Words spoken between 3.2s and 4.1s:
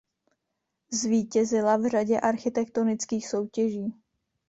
soutěží.